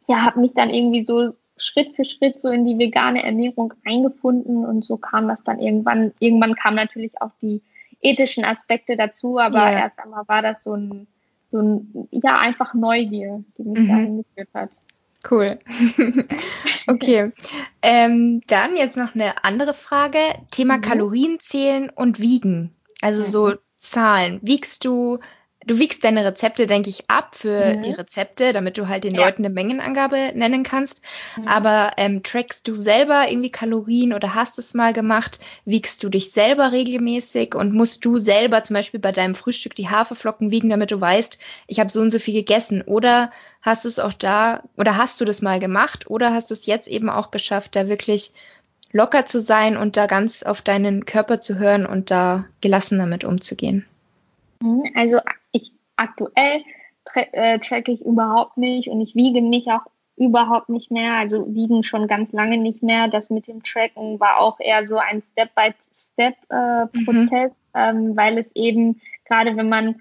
[0.08, 4.66] ja, habe mich dann irgendwie so Schritt für Schritt so in die vegane Ernährung eingefunden
[4.66, 6.14] und so kam das dann irgendwann.
[6.20, 7.62] Irgendwann kamen natürlich auch die
[8.02, 9.80] ethischen Aspekte dazu, aber yeah.
[9.84, 11.08] erst einmal war das so ein,
[11.52, 13.88] so ein, ja, einfach Neugier, die mich mhm.
[13.88, 14.70] da hingeführt hat.
[15.30, 15.60] Cool.
[16.88, 17.32] okay.
[17.82, 20.20] Ähm, dann jetzt noch eine andere Frage.
[20.52, 20.82] Thema mhm.
[20.82, 22.76] Kalorien zählen und wiegen.
[23.02, 23.28] Also mhm.
[23.28, 24.40] so Zahlen.
[24.42, 25.20] Wiegst du
[25.66, 27.82] du wiegst deine Rezepte, denke ich, ab für mhm.
[27.82, 29.26] die Rezepte, damit du halt den ja.
[29.26, 31.02] Leuten eine Mengenangabe nennen kannst.
[31.38, 31.48] Mhm.
[31.48, 35.40] Aber ähm, trackst du selber irgendwie Kalorien oder hast es mal gemacht?
[35.66, 39.90] Wiegst du dich selber regelmäßig und musst du selber zum Beispiel bei deinem Frühstück die
[39.90, 42.84] Haferflocken wiegen, damit du weißt, ich habe so und so viel gegessen?
[42.84, 46.54] Oder hast du es auch da oder hast du das mal gemacht oder hast du
[46.54, 48.32] es jetzt eben auch geschafft, da wirklich
[48.92, 53.24] locker zu sein und da ganz auf deinen Körper zu hören und da gelassen damit
[53.24, 53.86] umzugehen?
[54.62, 55.20] Mhm, also
[55.52, 56.64] ich aktuell
[57.06, 59.86] tra äh, tracke ich überhaupt nicht und ich wiege mich auch
[60.18, 63.10] überhaupt nicht mehr, also wiegen schon ganz lange nicht mehr.
[63.10, 68.08] Das mit dem Tracken war auch eher so ein Step-by-Step-Prozess, äh, mhm.
[68.08, 69.96] ähm, weil es eben, gerade wenn man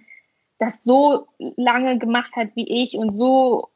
[0.59, 3.71] das so lange gemacht hat wie ich und so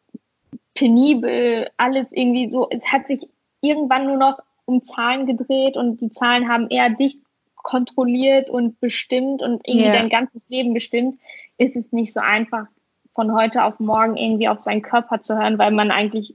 [0.75, 3.29] penibel, alles irgendwie so, es hat sich
[3.61, 7.19] irgendwann nur noch um Zahlen gedreht und die Zahlen haben eher dich
[7.69, 9.93] kontrolliert und bestimmt und irgendwie yeah.
[9.93, 11.21] dein ganzes Leben bestimmt,
[11.59, 12.67] ist es nicht so einfach,
[13.15, 16.35] von heute auf morgen irgendwie auf seinen Körper zu hören, weil man eigentlich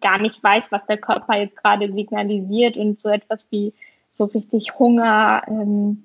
[0.00, 3.74] gar nicht weiß, was der Körper jetzt gerade signalisiert und so etwas wie
[4.10, 6.04] so richtig Hunger ähm,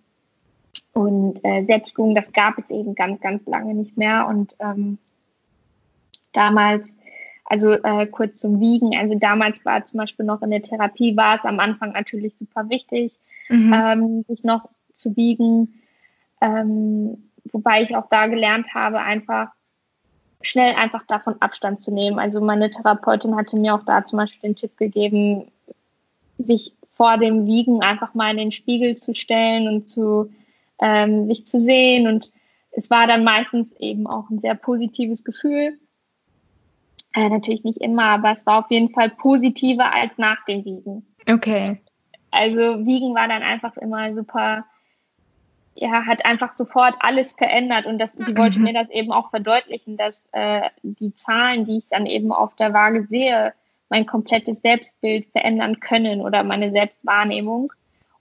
[0.93, 4.27] und äh, Sättigung, das gab es eben ganz, ganz lange nicht mehr.
[4.27, 4.97] Und ähm,
[6.33, 6.93] damals,
[7.45, 11.37] also äh, kurz zum Wiegen, also damals war zum Beispiel noch in der Therapie, war
[11.37, 13.13] es am Anfang natürlich super wichtig,
[13.49, 13.73] mhm.
[13.73, 15.81] ähm, sich noch zu wiegen.
[16.41, 19.49] Ähm, wobei ich auch da gelernt habe, einfach
[20.41, 22.19] schnell einfach davon Abstand zu nehmen.
[22.19, 25.51] Also meine Therapeutin hatte mir auch da zum Beispiel den Tipp gegeben,
[26.37, 30.31] sich vor dem Wiegen einfach mal in den Spiegel zu stellen und zu
[30.79, 32.07] ähm, sich zu sehen.
[32.07, 32.31] Und
[32.71, 35.79] es war dann meistens eben auch ein sehr positives Gefühl.
[37.13, 41.05] Äh, natürlich nicht immer, aber es war auf jeden Fall positiver als nach dem Wiegen.
[41.29, 41.81] Okay.
[42.37, 44.65] Also Wiegen war dann einfach immer super
[45.79, 48.65] ja, hat einfach sofort alles verändert und das, sie wollte mhm.
[48.65, 52.73] mir das eben auch verdeutlichen, dass äh, die Zahlen, die ich dann eben auf der
[52.73, 53.53] Waage sehe,
[53.89, 57.71] mein komplettes Selbstbild verändern können oder meine Selbstwahrnehmung.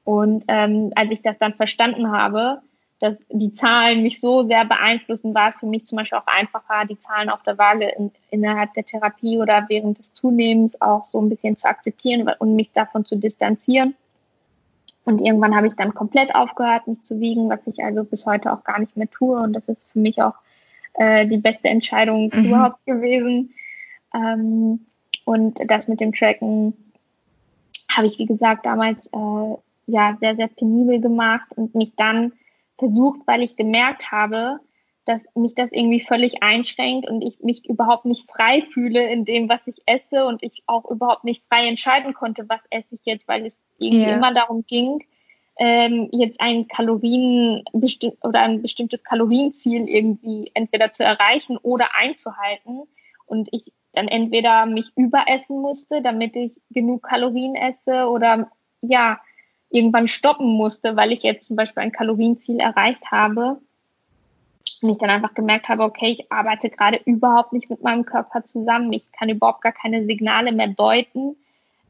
[0.04, 2.60] Und ähm, als ich das dann verstanden habe,
[3.00, 6.86] dass die Zahlen mich so sehr beeinflussen, war es für mich zum Beispiel auch einfacher,
[6.88, 11.20] die Zahlen auf der Waage in, innerhalb der Therapie oder während des Zunehmens auch so
[11.20, 13.94] ein bisschen zu akzeptieren und mich davon zu distanzieren.
[15.06, 18.52] Und irgendwann habe ich dann komplett aufgehört, mich zu wiegen, was ich also bis heute
[18.52, 19.40] auch gar nicht mehr tue.
[19.40, 20.34] Und das ist für mich auch
[20.94, 22.46] äh, die beste Entscheidung mhm.
[22.46, 23.54] überhaupt gewesen.
[24.12, 24.84] Ähm,
[25.24, 26.74] und das mit dem Tracken
[27.92, 32.32] habe ich, wie gesagt, damals äh, ja sehr, sehr penibel gemacht und mich dann
[32.76, 34.58] versucht, weil ich gemerkt habe,
[35.06, 39.48] dass mich das irgendwie völlig einschränkt und ich mich überhaupt nicht frei fühle in dem,
[39.48, 43.28] was ich esse und ich auch überhaupt nicht frei entscheiden konnte, was esse ich jetzt,
[43.28, 44.16] weil es irgendwie yeah.
[44.16, 45.04] immer darum ging,
[45.58, 47.62] ähm, jetzt ein Kalorien
[48.20, 52.82] oder ein bestimmtes Kalorienziel irgendwie entweder zu erreichen oder einzuhalten
[53.26, 58.50] und ich dann entweder mich überessen musste, damit ich genug Kalorien esse oder
[58.82, 59.20] ja,
[59.70, 63.60] irgendwann stoppen musste, weil ich jetzt zum Beispiel ein Kalorienziel erreicht habe
[64.82, 68.44] und ich dann einfach gemerkt habe, okay, ich arbeite gerade überhaupt nicht mit meinem Körper
[68.44, 71.36] zusammen, ich kann überhaupt gar keine Signale mehr deuten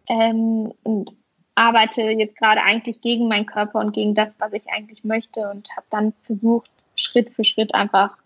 [0.09, 1.15] ähm, und
[1.55, 5.69] arbeite jetzt gerade eigentlich gegen meinen Körper und gegen das, was ich eigentlich möchte und
[5.77, 8.17] habe dann versucht, Schritt für Schritt einfach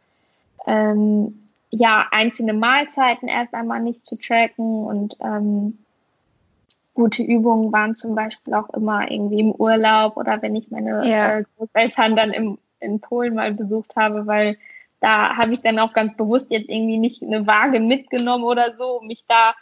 [0.67, 5.79] ähm, ja einzelne Mahlzeiten erst einmal nicht zu tracken und ähm,
[6.95, 11.39] gute Übungen waren zum Beispiel auch immer irgendwie im Urlaub oder wenn ich meine ja.
[11.39, 14.59] äh, Großeltern dann im in Polen mal besucht habe, weil
[15.01, 19.01] da habe ich dann auch ganz bewusst jetzt irgendwie nicht eine Waage mitgenommen oder so,
[19.01, 19.55] um mich da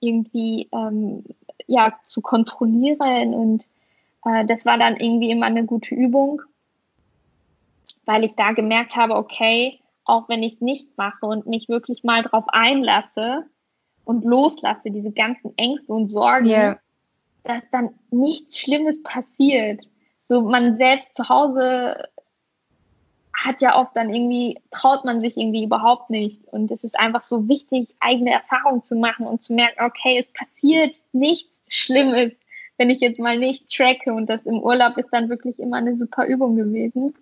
[0.00, 1.24] irgendwie ähm,
[1.66, 3.66] ja zu kontrollieren und
[4.24, 6.42] äh, das war dann irgendwie immer eine gute Übung,
[8.04, 12.04] weil ich da gemerkt habe, okay, auch wenn ich es nicht mache und mich wirklich
[12.04, 13.44] mal drauf einlasse
[14.04, 16.78] und loslasse, diese ganzen Ängste und Sorgen, yeah.
[17.42, 19.86] dass dann nichts Schlimmes passiert.
[20.26, 22.08] So man selbst zu Hause
[23.36, 26.42] hat ja oft dann irgendwie, traut man sich irgendwie überhaupt nicht.
[26.48, 30.32] Und es ist einfach so wichtig, eigene Erfahrungen zu machen und zu merken, okay, es
[30.32, 32.32] passiert nichts Schlimmes,
[32.78, 34.12] wenn ich jetzt mal nicht tracke.
[34.14, 37.14] Und das im Urlaub ist dann wirklich immer eine super Übung gewesen.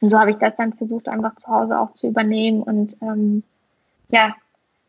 [0.00, 2.62] Und so habe ich das dann versucht, einfach zu Hause auch zu übernehmen.
[2.62, 3.42] Und ähm,
[4.08, 4.34] ja,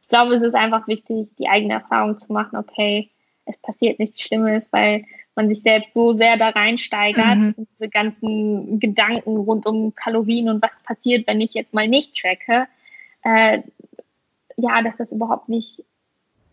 [0.01, 3.09] ich glaube, es ist einfach wichtig, die eigene Erfahrung zu machen, okay,
[3.45, 5.03] es passiert nichts Schlimmes, weil
[5.35, 7.67] man sich selbst so sehr da reinsteigert, mhm.
[7.73, 12.67] diese ganzen Gedanken rund um Kalorien und was passiert, wenn ich jetzt mal nicht tracke,
[13.23, 13.61] äh,
[14.57, 15.83] ja, dass das überhaupt nicht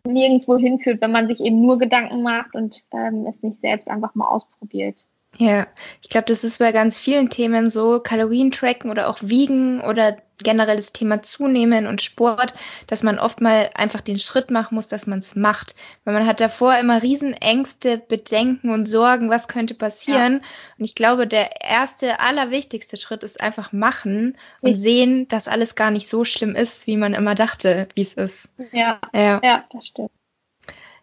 [0.04, 4.14] nirgendwo hinführt, wenn man sich eben nur Gedanken macht und ähm, es nicht selbst einfach
[4.14, 5.04] mal ausprobiert.
[5.38, 5.66] Ja,
[6.02, 10.18] ich glaube, das ist bei ganz vielen Themen so, Kalorien tracken oder auch wiegen oder
[10.42, 12.54] generell das Thema Zunehmen und Sport,
[12.86, 15.76] dass man oft mal einfach den Schritt machen muss, dass man es macht.
[16.04, 20.34] Weil man hat davor immer Riesenängste, Bedenken und Sorgen, was könnte passieren.
[20.34, 20.48] Ja.
[20.78, 24.80] Und ich glaube, der erste, allerwichtigste Schritt ist einfach machen und ich.
[24.80, 28.50] sehen, dass alles gar nicht so schlimm ist, wie man immer dachte, wie es ist.
[28.72, 30.10] Ja, ja, ja das stimmt.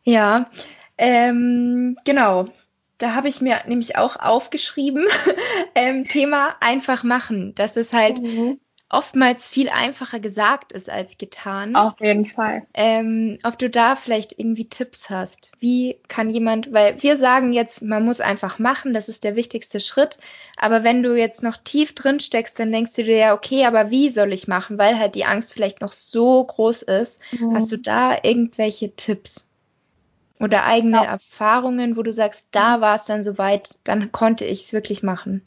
[0.03, 0.49] Ja,
[0.97, 2.47] ähm, genau.
[2.97, 5.07] Da habe ich mir nämlich auch aufgeschrieben,
[5.75, 7.53] ähm, Thema einfach machen.
[7.55, 11.75] Das ist halt mhm oftmals viel einfacher gesagt ist als getan.
[11.75, 12.65] Auf jeden Fall.
[12.73, 15.51] Ähm, ob du da vielleicht irgendwie Tipps hast.
[15.60, 19.79] Wie kann jemand, weil wir sagen jetzt, man muss einfach machen, das ist der wichtigste
[19.79, 20.19] Schritt.
[20.55, 23.91] Aber wenn du jetzt noch tief drin steckst, dann denkst du dir ja, okay, aber
[23.91, 27.19] wie soll ich machen, weil halt die Angst vielleicht noch so groß ist.
[27.38, 27.55] Mhm.
[27.55, 29.46] Hast du da irgendwelche Tipps?
[30.39, 31.04] Oder eigene ja.
[31.04, 35.41] Erfahrungen, wo du sagst, da war es dann soweit, dann konnte ich es wirklich machen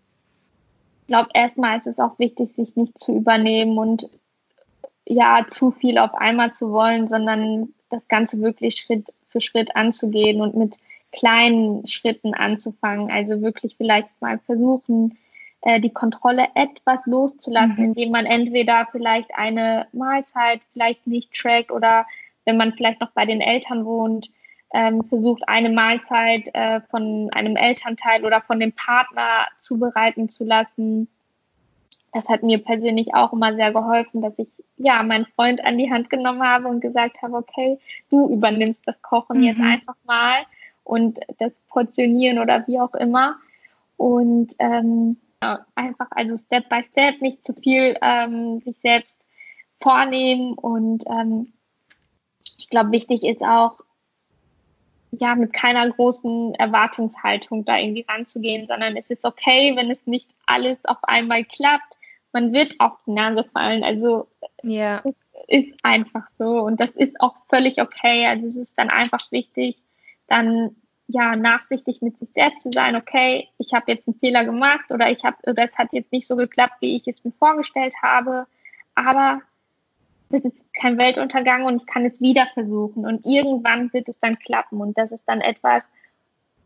[1.10, 4.08] glaube, erstmal ist es auch wichtig, sich nicht zu übernehmen und
[5.08, 10.40] ja, zu viel auf einmal zu wollen, sondern das Ganze wirklich Schritt für Schritt anzugehen
[10.40, 10.76] und mit
[11.10, 13.10] kleinen Schritten anzufangen.
[13.10, 15.18] Also wirklich vielleicht mal versuchen,
[15.62, 17.84] äh, die Kontrolle etwas loszulassen, mhm.
[17.86, 22.06] indem man entweder vielleicht eine Mahlzeit vielleicht nicht trackt oder
[22.44, 24.30] wenn man vielleicht noch bei den Eltern wohnt,
[24.72, 31.08] ähm, versucht, eine Mahlzeit äh, von einem Elternteil oder von dem Partner zubereiten zu lassen.
[32.12, 35.90] Das hat mir persönlich auch immer sehr geholfen, dass ich ja meinen Freund an die
[35.90, 37.78] Hand genommen habe und gesagt habe, okay,
[38.10, 39.44] du übernimmst das Kochen mhm.
[39.44, 40.38] jetzt einfach mal
[40.84, 43.36] und das Portionieren oder wie auch immer.
[43.96, 45.18] Und ähm,
[45.74, 49.16] einfach also Step by Step nicht zu viel ähm, sich selbst
[49.80, 51.52] vornehmen und ähm,
[52.58, 53.80] ich glaube, wichtig ist auch,
[55.12, 60.28] ja, mit keiner großen Erwartungshaltung da irgendwie ranzugehen, sondern es ist okay, wenn es nicht
[60.46, 61.96] alles auf einmal klappt.
[62.32, 63.82] Man wird auf die Nase fallen.
[63.82, 64.28] Also
[64.62, 65.02] ja.
[65.04, 65.14] es
[65.48, 68.26] ist einfach so und das ist auch völlig okay.
[68.26, 69.76] Also es ist dann einfach wichtig,
[70.28, 70.76] dann
[71.08, 72.94] ja nachsichtig mit sich selbst zu sein.
[72.94, 76.26] Okay, ich habe jetzt einen Fehler gemacht oder ich habe oder es hat jetzt nicht
[76.26, 78.46] so geklappt, wie ich es mir vorgestellt habe,
[78.94, 79.42] aber
[80.30, 84.38] das ist kein Weltuntergang und ich kann es wieder versuchen und irgendwann wird es dann
[84.38, 85.90] klappen und das ist dann etwas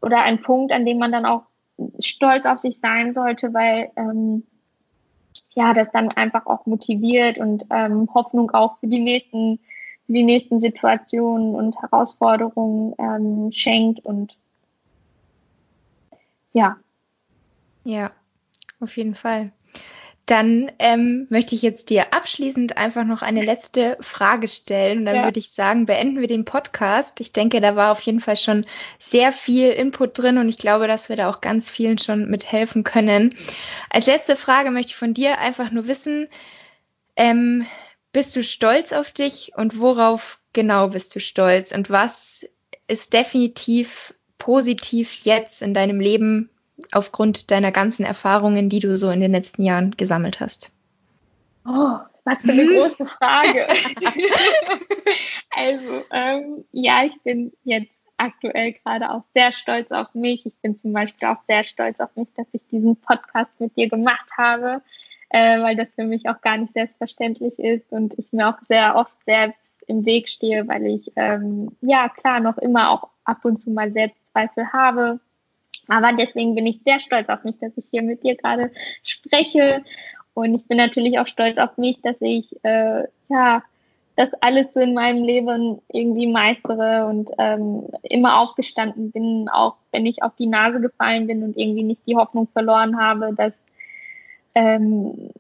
[0.00, 1.42] oder ein Punkt, an dem man dann auch
[1.98, 4.44] stolz auf sich sein sollte, weil ähm,
[5.55, 9.59] ja das dann einfach auch motiviert und ähm, Hoffnung auch für die nächsten
[10.07, 14.37] für die nächsten Situationen und Herausforderungen ähm, schenkt und
[16.53, 16.77] ja.
[17.85, 18.12] Ja,
[18.81, 19.53] auf jeden Fall.
[20.27, 25.01] Dann ähm, möchte ich jetzt dir abschließend einfach noch eine letzte Frage stellen.
[25.01, 25.25] Und dann ja.
[25.25, 27.21] würde ich sagen, beenden wir den Podcast.
[27.21, 28.65] Ich denke, da war auf jeden Fall schon
[28.99, 32.85] sehr viel Input drin und ich glaube, dass wir da auch ganz vielen schon mithelfen
[32.85, 33.35] können.
[33.91, 36.29] Als letzte Frage möchte ich von dir einfach nur wissen,
[37.17, 37.67] ähm,
[38.13, 41.73] bist du stolz auf dich und worauf genau bist du stolz?
[41.73, 42.47] Und was
[42.87, 46.51] ist definitiv positiv jetzt in deinem Leben
[46.93, 50.73] aufgrund deiner ganzen Erfahrungen, die du so in den letzten Jahren gesammelt hast?
[51.67, 53.67] Oh, was für eine große Frage.
[55.51, 60.47] also, ähm, ja, ich bin jetzt aktuell gerade auch sehr stolz auf mich.
[60.47, 63.89] Ich bin zum Beispiel auch sehr stolz auf mich, dass ich diesen Podcast mit dir
[63.89, 64.83] gemacht habe,
[65.31, 68.97] äh, weil das für mich auch gar nicht selbstverständlich ist und ich mir auch sehr
[68.97, 73.59] oft selbst im Weg stehe, weil ich, ähm, ja, klar, noch immer auch ab und
[73.59, 75.21] zu mal Selbstzweifel habe
[75.88, 78.70] aber deswegen bin ich sehr stolz auf mich, dass ich hier mit dir gerade
[79.03, 79.85] spreche.
[80.35, 83.62] Und ich bin natürlich auch stolz auf mich, dass ich äh, ja
[84.16, 90.07] das alles so in meinem Leben irgendwie meistere und ähm, immer aufgestanden bin, auch wenn
[90.07, 93.55] ich auf die Nase gefallen bin und irgendwie nicht die Hoffnung verloren habe, dass
[94.55, 95.31] ähm,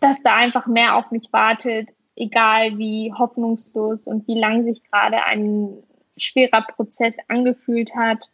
[0.00, 5.24] dass da einfach mehr auf mich wartet, egal wie hoffnungslos und wie lang sich gerade
[5.24, 5.74] ein
[6.16, 8.28] schwerer Prozess angefühlt hat.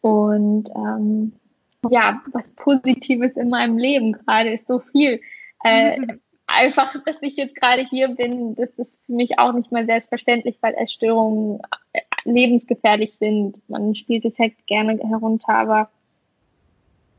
[0.00, 1.32] Und ähm,
[1.88, 5.20] ja, was Positives in meinem Leben gerade ist so viel.
[5.64, 6.20] Äh, mhm.
[6.46, 10.58] Einfach, dass ich jetzt gerade hier bin, das ist für mich auch nicht mehr selbstverständlich,
[10.60, 11.60] weil Essstörungen
[11.92, 13.60] äh, lebensgefährlich sind.
[13.68, 15.90] Man spielt es halt gerne herunter, aber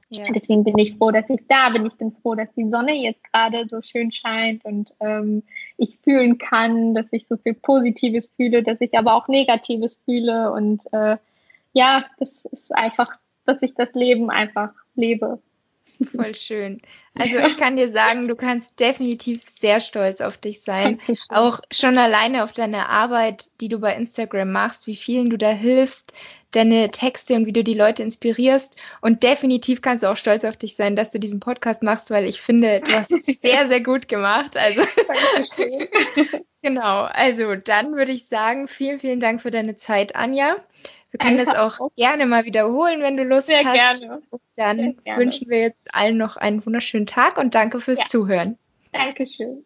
[0.10, 0.26] ja.
[0.36, 1.86] deswegen bin ich froh, dass ich da bin.
[1.86, 5.44] Ich bin froh, dass die Sonne jetzt gerade so schön scheint und ähm,
[5.78, 10.52] ich fühlen kann, dass ich so viel Positives fühle, dass ich aber auch Negatives fühle
[10.52, 11.16] und äh,
[11.74, 13.12] ja, das ist einfach,
[13.46, 15.42] dass ich das Leben einfach lebe.
[16.12, 16.82] Voll schön.
[17.20, 21.02] Also ich kann dir sagen, du kannst definitiv sehr stolz auf dich sein.
[21.28, 25.50] Auch schon alleine auf deine Arbeit, die du bei Instagram machst, wie vielen du da
[25.50, 26.14] hilfst,
[26.52, 28.78] deine Texte und wie du die Leute inspirierst.
[29.02, 32.24] Und definitiv kannst du auch stolz auf dich sein, dass du diesen Podcast machst, weil
[32.24, 34.56] ich finde, du hast es sehr, sehr gut gemacht.
[34.56, 34.84] Also
[36.62, 37.02] genau.
[37.12, 40.56] Also dann würde ich sagen, vielen, vielen Dank für deine Zeit, Anja.
[41.12, 44.02] Wir können Einfach das auch gerne mal wiederholen, wenn du Lust Sehr hast.
[44.02, 44.22] Gerne.
[44.56, 45.20] Dann Sehr gerne.
[45.20, 48.06] wünschen wir jetzt allen noch einen wunderschönen Tag und danke fürs ja.
[48.06, 48.58] Zuhören.
[48.94, 49.66] Dankeschön.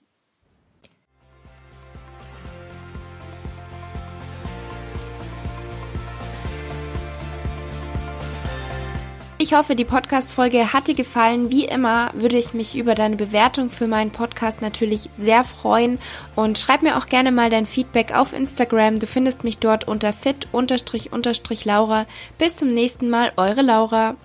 [9.45, 11.51] Ich hoffe, die Podcast-Folge hat dir gefallen.
[11.51, 15.99] Wie immer würde ich mich über deine Bewertung für meinen Podcast natürlich sehr freuen
[16.35, 18.97] und schreib mir auch gerne mal dein Feedback auf Instagram.
[18.97, 22.07] Du findest mich dort unter fit-laura.
[22.39, 24.15] Bis zum nächsten Mal, eure Laura.